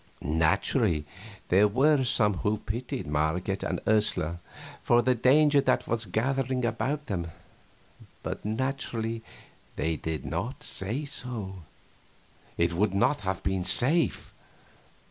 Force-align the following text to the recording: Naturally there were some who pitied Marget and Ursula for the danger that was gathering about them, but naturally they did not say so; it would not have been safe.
Naturally 0.23 1.05
there 1.49 1.67
were 1.67 2.03
some 2.03 2.37
who 2.37 2.57
pitied 2.57 3.05
Marget 3.05 3.61
and 3.61 3.79
Ursula 3.87 4.39
for 4.81 5.03
the 5.03 5.13
danger 5.13 5.61
that 5.61 5.87
was 5.87 6.05
gathering 6.05 6.65
about 6.65 7.05
them, 7.05 7.27
but 8.23 8.43
naturally 8.43 9.21
they 9.75 9.97
did 9.97 10.25
not 10.25 10.63
say 10.63 11.05
so; 11.05 11.65
it 12.57 12.73
would 12.73 12.95
not 12.95 13.19
have 13.19 13.43
been 13.43 13.63
safe. 13.63 14.33